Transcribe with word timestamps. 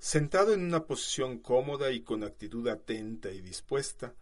Sentado 0.00 0.54
en 0.54 0.64
una 0.64 0.86
posición 0.86 1.40
cómoda 1.40 1.90
y 1.92 2.00
con 2.00 2.24
actitud 2.24 2.66
atenta 2.68 3.30
y 3.30 3.42
dispuesta, 3.42 4.14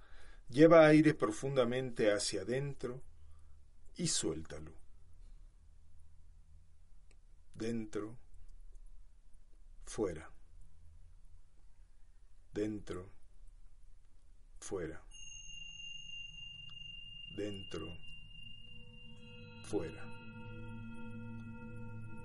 lleva 0.49 0.85
aire 0.85 1.15
profundamente 1.15 2.13
hacia 2.13 2.41
adentro 2.41 3.01
y 3.97 4.09
suéltalo. 4.09 4.73
Dentro, 7.55 8.17
fuera. 9.87 10.29
Dentro, 12.53 13.09
fuera. 14.59 15.01
Dentro, 17.37 17.87
fuera. 19.63 20.05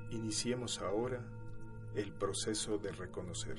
Iniciemos 0.09 0.79
ahora 0.79 1.42
el 1.95 2.11
proceso 2.11 2.77
de 2.77 2.91
reconocer. 2.91 3.57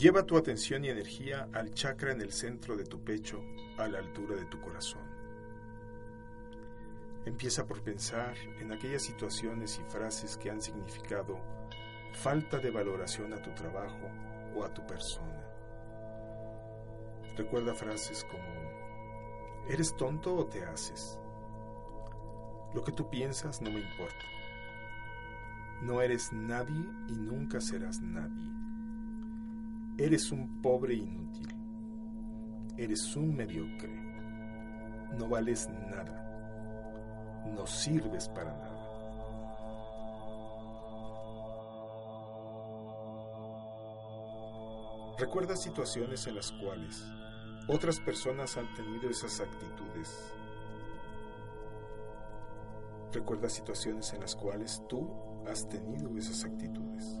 Lleva 0.00 0.24
tu 0.24 0.38
atención 0.38 0.82
y 0.82 0.88
energía 0.88 1.50
al 1.52 1.74
chakra 1.74 2.12
en 2.12 2.22
el 2.22 2.32
centro 2.32 2.74
de 2.74 2.84
tu 2.84 3.04
pecho, 3.04 3.44
a 3.76 3.86
la 3.86 3.98
altura 3.98 4.34
de 4.34 4.46
tu 4.46 4.58
corazón. 4.58 5.09
Empieza 7.30 7.64
por 7.64 7.80
pensar 7.80 8.34
en 8.58 8.72
aquellas 8.72 9.02
situaciones 9.02 9.78
y 9.78 9.88
frases 9.88 10.36
que 10.36 10.50
han 10.50 10.60
significado 10.60 11.38
falta 12.12 12.58
de 12.58 12.72
valoración 12.72 13.32
a 13.32 13.40
tu 13.40 13.52
trabajo 13.52 14.10
o 14.56 14.64
a 14.64 14.74
tu 14.74 14.84
persona. 14.84 15.40
Recuerda 17.36 17.72
frases 17.72 18.24
como, 18.24 19.68
¿eres 19.68 19.96
tonto 19.96 20.34
o 20.34 20.46
te 20.46 20.64
haces? 20.64 21.20
Lo 22.74 22.82
que 22.82 22.90
tú 22.90 23.08
piensas 23.08 23.62
no 23.62 23.70
me 23.70 23.78
importa. 23.78 24.24
No 25.82 26.02
eres 26.02 26.32
nadie 26.32 26.84
y 27.06 27.12
nunca 27.12 27.60
serás 27.60 28.00
nadie. 28.00 28.50
Eres 29.98 30.32
un 30.32 30.60
pobre 30.60 30.94
inútil. 30.94 31.54
Eres 32.76 33.14
un 33.14 33.36
mediocre. 33.36 33.94
No 35.16 35.28
vales 35.28 35.68
nada 35.68 36.29
no 37.54 37.66
sirves 37.66 38.28
para 38.28 38.52
nada. 38.52 38.80
Recuerda 45.18 45.54
situaciones 45.54 46.26
en 46.26 46.36
las 46.36 46.50
cuales 46.52 47.04
otras 47.68 48.00
personas 48.00 48.56
han 48.56 48.72
tenido 48.74 49.10
esas 49.10 49.40
actitudes. 49.40 50.32
Recuerda 53.12 53.48
situaciones 53.48 54.12
en 54.14 54.20
las 54.20 54.34
cuales 54.34 54.82
tú 54.88 55.08
has 55.46 55.68
tenido 55.68 56.16
esas 56.16 56.44
actitudes. 56.44 57.18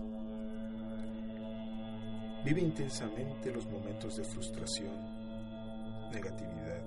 Vive 2.44 2.60
intensamente 2.62 3.52
los 3.52 3.66
momentos 3.66 4.16
de 4.16 4.24
frustración, 4.24 6.10
negatividad, 6.10 6.82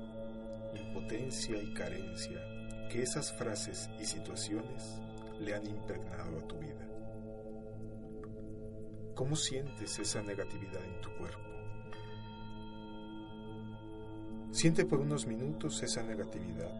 impotencia 0.73 1.61
y 1.61 1.73
carencia 1.73 2.52
que 2.93 3.01
esas 3.01 3.33
frases 3.33 3.89
y 3.99 4.05
situaciones 4.05 5.01
le 5.39 5.55
han 5.55 5.65
impregnado 5.65 6.37
a 6.37 6.47
tu 6.47 6.59
vida. 6.59 6.87
¿Cómo 9.15 9.35
sientes 9.35 9.97
esa 9.97 10.21
negatividad 10.21 10.83
en 10.83 11.01
tu 11.01 11.09
cuerpo? 11.17 11.39
Siente 14.51 14.85
por 14.85 14.99
unos 14.99 15.25
minutos 15.25 15.81
esa 15.81 16.03
negatividad 16.03 16.71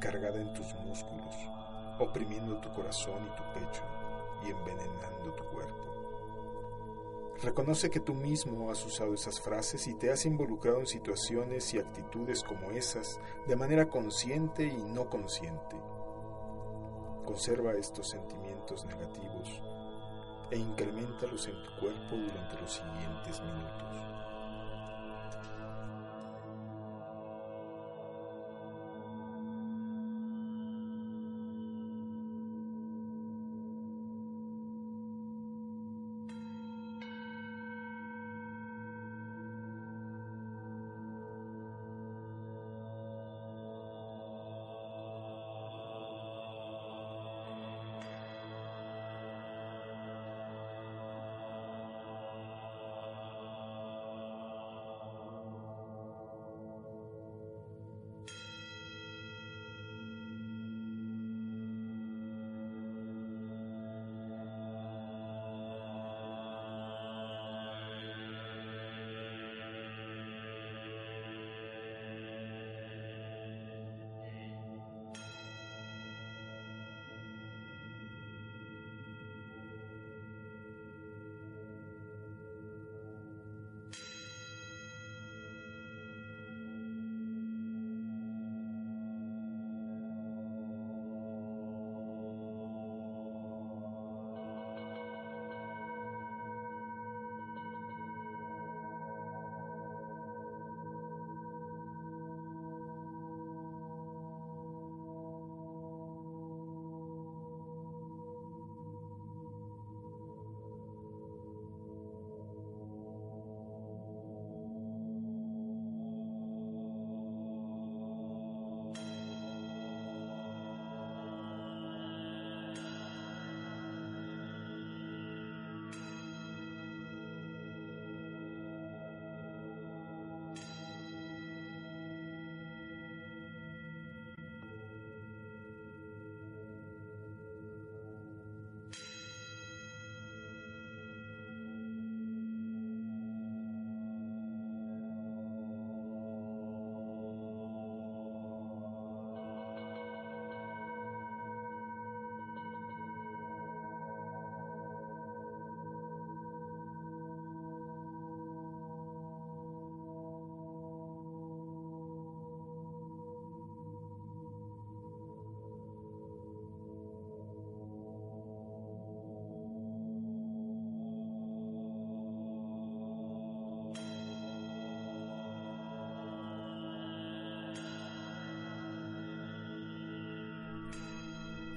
cargada 0.00 0.40
en 0.40 0.54
tus 0.54 0.72
músculos, 0.74 1.34
oprimiendo 1.98 2.60
tu 2.60 2.72
corazón 2.72 3.26
y 3.26 3.36
tu 3.36 3.42
pecho 3.58 3.82
y 4.46 4.50
envenenando 4.50 5.34
tu 5.36 5.44
cuerpo. 5.52 5.93
Reconoce 7.42 7.90
que 7.90 8.00
tú 8.00 8.14
mismo 8.14 8.70
has 8.70 8.84
usado 8.86 9.12
esas 9.12 9.40
frases 9.40 9.86
y 9.86 9.94
te 9.94 10.10
has 10.10 10.24
involucrado 10.24 10.80
en 10.80 10.86
situaciones 10.86 11.74
y 11.74 11.78
actitudes 11.78 12.42
como 12.42 12.70
esas 12.70 13.20
de 13.46 13.56
manera 13.56 13.88
consciente 13.88 14.64
y 14.64 14.82
no 14.82 15.10
consciente. 15.10 15.76
Conserva 17.24 17.72
estos 17.72 18.10
sentimientos 18.10 18.84
negativos 18.86 19.62
e 20.50 20.58
incrementalos 20.58 21.48
en 21.48 21.62
tu 21.64 21.80
cuerpo 21.80 22.16
durante 22.16 22.60
los 22.60 22.72
siguientes 22.72 23.40
minutos. 23.40 24.13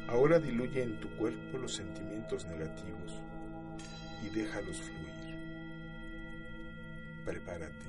Ahora 0.08 0.40
diluye 0.40 0.84
en 0.84 1.00
tu 1.02 1.10
cuerpo 1.18 1.58
los 1.58 1.76
sentimientos 1.76 2.46
negativos 2.46 3.22
y 4.24 4.30
déjalos 4.30 4.78
fluir. 4.78 5.38
Prepárate. 7.26 7.86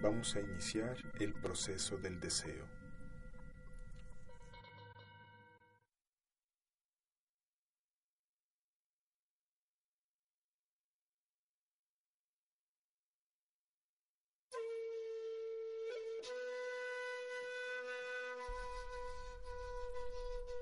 Vamos 0.00 0.36
a 0.36 0.40
iniciar 0.40 0.96
el 1.18 1.34
proceso 1.34 1.96
del 1.98 2.20
deseo. 2.20 2.79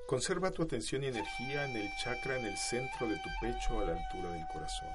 Conserva 0.08 0.50
tu 0.50 0.62
atención 0.62 1.04
y 1.04 1.08
energía 1.08 1.66
en 1.66 1.76
el 1.76 1.94
chakra 1.96 2.38
en 2.38 2.46
el 2.46 2.56
centro 2.56 3.06
de 3.06 3.18
tu 3.18 3.28
pecho 3.42 3.78
a 3.78 3.84
la 3.84 3.92
altura 3.92 4.30
del 4.30 4.46
corazón. 4.46 4.88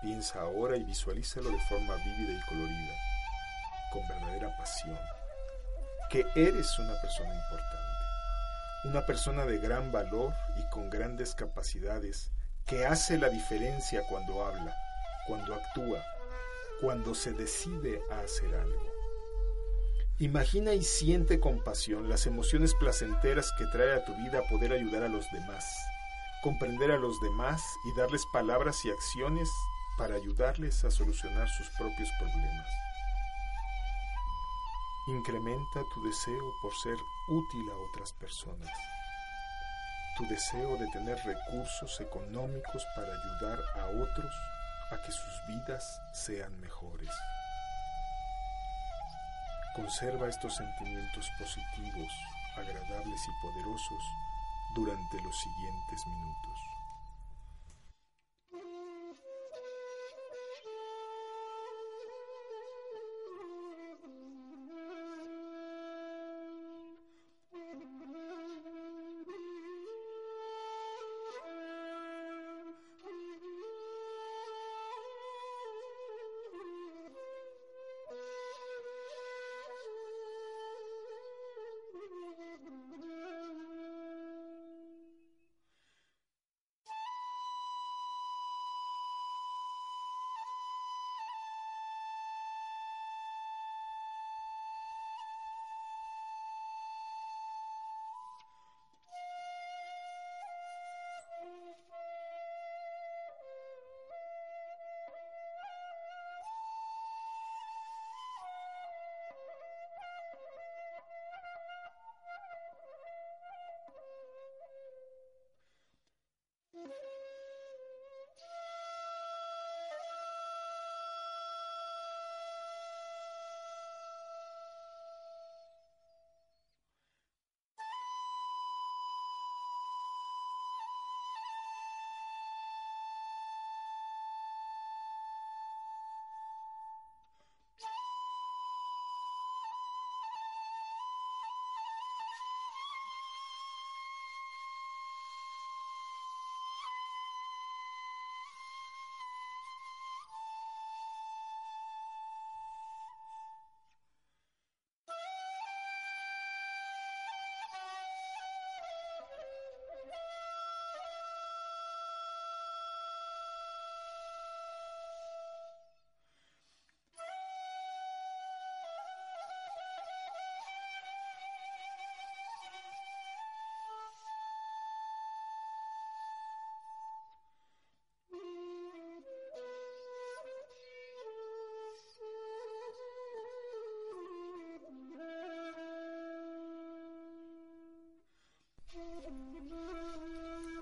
Piensa 0.00 0.42
ahora 0.42 0.76
y 0.76 0.84
visualízalo 0.84 1.50
de 1.50 1.58
forma 1.62 1.96
vívida 1.96 2.38
y 2.38 2.48
colorida, 2.48 2.94
con 3.92 4.06
verdadera 4.06 4.56
pasión, 4.56 4.96
que 6.10 6.24
eres 6.36 6.78
una 6.78 6.94
persona 7.00 7.34
importante, 7.34 8.84
una 8.84 9.04
persona 9.04 9.44
de 9.44 9.58
gran 9.58 9.90
valor 9.90 10.32
y 10.56 10.70
con 10.70 10.88
grandes 10.88 11.34
capacidades, 11.34 12.30
que 12.66 12.86
hace 12.86 13.18
la 13.18 13.30
diferencia 13.30 14.04
cuando 14.08 14.46
habla, 14.46 14.76
cuando 15.26 15.56
actúa, 15.56 16.04
cuando 16.80 17.16
se 17.16 17.32
decide 17.32 18.00
a 18.12 18.20
hacer 18.20 18.54
algo. 18.54 18.99
Imagina 20.20 20.74
y 20.74 20.82
siente 20.82 21.40
con 21.40 21.64
pasión 21.64 22.10
las 22.10 22.26
emociones 22.26 22.74
placenteras 22.74 23.52
que 23.56 23.64
trae 23.72 23.94
a 23.94 24.04
tu 24.04 24.14
vida 24.16 24.42
poder 24.50 24.70
ayudar 24.74 25.02
a 25.02 25.08
los 25.08 25.24
demás, 25.30 25.64
comprender 26.42 26.90
a 26.90 26.98
los 26.98 27.18
demás 27.22 27.62
y 27.86 27.98
darles 27.98 28.26
palabras 28.30 28.84
y 28.84 28.90
acciones 28.90 29.48
para 29.96 30.16
ayudarles 30.16 30.84
a 30.84 30.90
solucionar 30.90 31.48
sus 31.48 31.70
propios 31.70 32.10
problemas. 32.18 32.68
Incrementa 35.06 35.80
tu 35.94 36.04
deseo 36.04 36.52
por 36.60 36.74
ser 36.74 36.98
útil 37.28 37.70
a 37.70 37.76
otras 37.88 38.12
personas, 38.12 38.70
tu 40.18 40.28
deseo 40.28 40.76
de 40.76 40.86
tener 40.88 41.16
recursos 41.24 41.98
económicos 41.98 42.84
para 42.94 43.08
ayudar 43.08 43.58
a 43.74 43.86
otros 43.86 44.34
a 44.90 45.00
que 45.00 45.12
sus 45.12 45.46
vidas 45.48 45.98
sean 46.12 46.60
mejores. 46.60 47.08
Conserva 49.74 50.28
estos 50.28 50.56
sentimientos 50.56 51.30
positivos, 51.38 52.12
agradables 52.56 53.28
y 53.28 53.30
poderosos 53.40 54.04
durante 54.74 55.20
los 55.20 55.38
siguientes 55.38 56.06
minutos. 56.06 56.69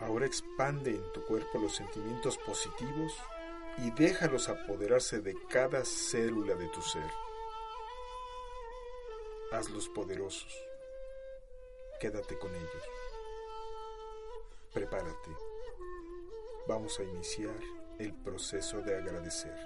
Ahora 0.08 0.24
expande 0.24 0.92
en 0.92 1.12
tu 1.12 1.22
cuerpo 1.26 1.58
los 1.58 1.76
sentimientos 1.76 2.38
positivos 2.38 3.12
y 3.76 3.90
déjalos 3.90 4.48
apoderarse 4.48 5.20
de 5.20 5.36
cada 5.50 5.84
célula 5.84 6.54
de 6.54 6.66
tu 6.68 6.80
ser. 6.80 7.10
Hazlos 9.52 9.86
poderosos. 9.90 10.50
Quédate 12.00 12.38
con 12.38 12.54
ellos. 12.54 12.82
Prepárate. 14.72 15.36
Vamos 16.66 16.98
a 17.00 17.02
iniciar 17.02 17.60
el 17.98 18.14
proceso 18.14 18.80
de 18.80 18.96
agradecer. 18.96 19.58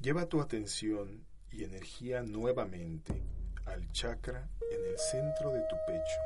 Lleva 0.00 0.26
tu 0.26 0.40
atención 0.40 1.30
y 1.52 1.64
energía 1.64 2.22
nuevamente 2.22 3.22
al 3.66 3.90
chakra 3.92 4.48
en 4.70 4.84
el 4.84 4.98
centro 4.98 5.50
de 5.50 5.60
tu 5.68 5.76
pecho, 5.86 6.20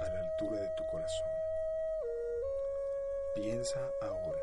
a 0.00 0.04
la 0.04 0.20
altura 0.20 0.60
de 0.60 0.68
tu 0.76 0.84
corazón. 0.90 1.28
Piensa 3.34 3.80
ahora, 4.02 4.42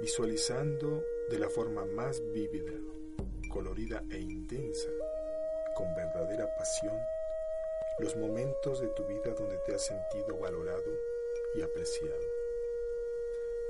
visualizando 0.00 1.04
de 1.30 1.38
la 1.38 1.48
forma 1.48 1.84
más 1.84 2.20
vívida, 2.32 2.72
colorida 3.50 4.02
e 4.10 4.18
intensa, 4.18 4.88
con 5.74 5.94
verdadera 5.94 6.52
pasión, 6.56 6.98
los 7.98 8.16
momentos 8.16 8.80
de 8.80 8.88
tu 8.88 9.06
vida 9.06 9.34
donde 9.34 9.58
te 9.58 9.74
has 9.74 9.82
sentido 9.82 10.38
valorado 10.38 10.90
y 11.54 11.62
apreciado. 11.62 12.40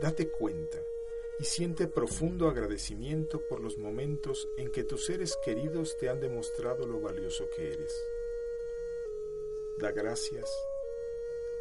Date 0.01 0.31
cuenta 0.31 0.79
y 1.41 1.45
siente 1.45 1.89
profundo 1.89 2.49
agradecimiento 2.49 3.41
por 3.49 3.61
los 3.61 3.79
momentos 3.79 4.47
en 4.59 4.71
que 4.71 4.85
tus 4.85 5.07
seres 5.07 5.39
queridos 5.43 5.97
te 5.97 6.11
han 6.11 6.21
demostrado 6.21 6.87
lo 6.87 7.01
valioso 7.01 7.49
que 7.57 7.73
eres. 7.73 8.05
Da 9.79 9.91
gracias 9.91 10.51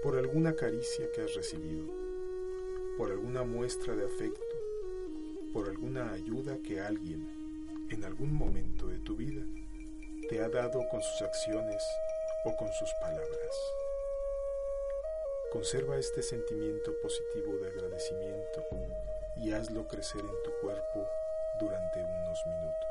por 0.04 0.18
alguna 0.18 0.56
caricia 0.56 1.10
que 1.12 1.22
has 1.22 1.34
recibido, 1.34 1.86
por 2.98 3.12
alguna 3.12 3.44
muestra 3.44 3.96
de 3.96 4.06
afecto, 4.06 4.58
por 5.54 5.70
alguna 5.70 6.12
ayuda 6.12 6.60
que 6.62 6.82
alguien, 6.82 7.40
algún 8.10 8.34
momento 8.34 8.88
de 8.88 9.00
tu 9.00 9.16
vida 9.16 9.46
te 10.28 10.42
ha 10.42 10.50
dado 10.50 10.82
con 10.90 11.02
sus 11.02 11.22
acciones 11.22 11.84
o 12.44 12.56
con 12.56 12.68
sus 12.74 12.90
palabras. 13.00 13.56
Conserva 15.52 15.98
este 15.98 16.22
sentimiento 16.22 16.94
positivo 17.02 17.58
de 17.58 17.68
agradecimiento 17.68 18.66
y 19.40 19.54
hazlo 19.54 19.88
crecer 19.88 20.22
en 20.22 20.44
tu 20.44 20.52
cuerpo 20.62 21.08
durante 21.60 22.04
unos 22.04 22.46
minutos. 22.46 22.90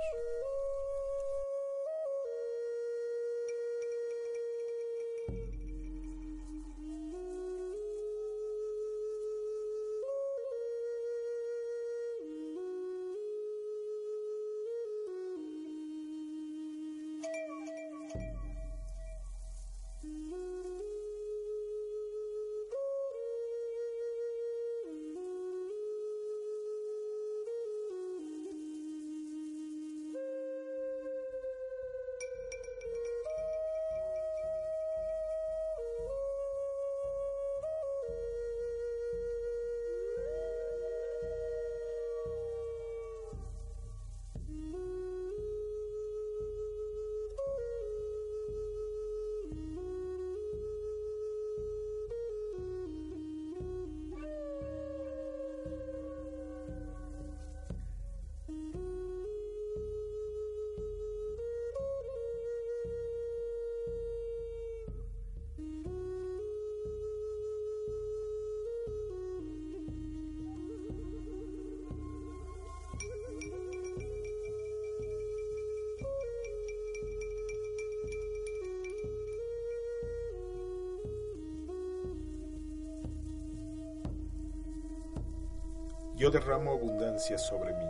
Yo 86.19 86.33
derramo 86.33 86.73
abundancia 86.73 87.39
sobre 87.39 87.73
mí. 87.75 87.89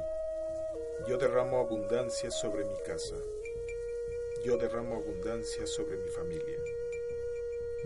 Yo 1.09 1.17
derramo 1.17 1.61
abundancia 1.61 2.31
sobre 2.31 2.67
mi 2.67 2.75
casa. 2.87 3.17
Yo 4.45 4.59
derramo 4.59 4.97
abundancia 4.97 5.67
sobre 5.67 5.97
mi 5.97 6.11
familia. 6.11 6.59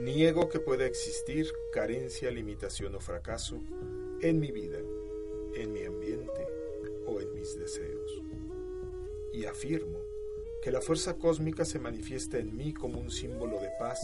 Niego 0.00 0.48
que 0.48 0.58
pueda 0.58 0.84
existir 0.84 1.52
carencia, 1.70 2.28
limitación 2.32 2.92
o 2.96 3.00
fracaso 3.00 3.60
en 4.20 4.40
mi 4.40 4.50
vida, 4.50 4.80
en 5.54 5.72
mi 5.72 5.84
ambiente 5.84 6.48
o 7.06 7.20
en 7.20 7.32
mis 7.34 7.56
deseos. 7.56 8.20
Y 9.32 9.44
afirmo 9.44 10.00
que 10.60 10.72
la 10.72 10.80
fuerza 10.80 11.18
cósmica 11.18 11.64
se 11.64 11.78
manifiesta 11.78 12.38
en 12.38 12.56
mí 12.56 12.74
como 12.74 12.98
un 12.98 13.12
símbolo 13.12 13.60
de 13.60 13.70
paz, 13.78 14.00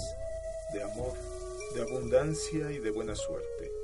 de 0.73 0.85
amor, 0.85 1.15
de 1.75 1.83
abundancia 1.83 2.71
y 2.71 2.79
de 2.79 2.93
buena 2.93 3.17
suerte 3.17 3.78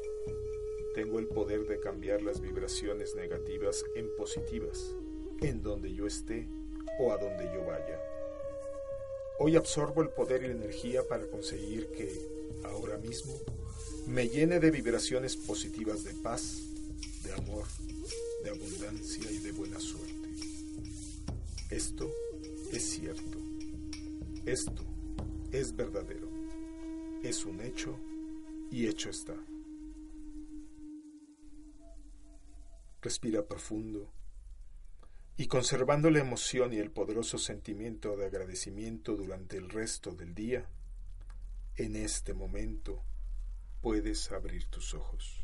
tengo 0.94 1.18
el 1.18 1.26
poder 1.26 1.66
de 1.66 1.80
cambiar 1.80 2.22
las 2.22 2.40
vibraciones 2.40 3.16
negativas 3.16 3.84
en 3.96 4.08
positivas, 4.16 4.94
en 5.40 5.60
donde 5.60 5.92
yo 5.92 6.06
esté 6.06 6.46
o 7.00 7.12
a 7.12 7.18
donde 7.18 7.44
yo 7.52 7.64
vaya. 7.66 8.00
Hoy 9.40 9.56
absorbo 9.56 10.02
el 10.02 10.10
poder 10.10 10.44
y 10.44 10.46
la 10.46 10.54
energía 10.54 11.02
para 11.08 11.26
conseguir 11.26 11.88
que, 11.88 12.08
ahora 12.62 12.96
mismo, 12.98 13.34
me 14.06 14.28
llene 14.28 14.60
de 14.60 14.70
vibraciones 14.70 15.36
positivas 15.36 16.04
de 16.04 16.14
paz, 16.14 16.62
de 17.24 17.32
amor, 17.32 17.64
de 18.44 18.50
abundancia 18.50 19.28
y 19.32 19.38
de 19.38 19.50
buena 19.50 19.80
suerte. 19.80 20.28
Esto 21.70 22.08
es 22.72 22.82
cierto. 22.84 23.38
Esto 24.46 24.84
es 25.50 25.74
verdadero. 25.74 26.28
Es 27.24 27.44
un 27.44 27.60
hecho 27.62 27.96
y 28.70 28.86
hecho 28.86 29.10
está. 29.10 29.34
Respira 33.04 33.46
profundo 33.46 34.10
y 35.36 35.46
conservando 35.46 36.08
la 36.08 36.20
emoción 36.20 36.72
y 36.72 36.78
el 36.78 36.90
poderoso 36.90 37.36
sentimiento 37.36 38.16
de 38.16 38.24
agradecimiento 38.24 39.14
durante 39.14 39.58
el 39.58 39.68
resto 39.68 40.12
del 40.12 40.34
día, 40.34 40.70
en 41.76 41.96
este 41.96 42.32
momento 42.32 43.02
puedes 43.82 44.32
abrir 44.32 44.64
tus 44.70 44.94
ojos. 44.94 45.43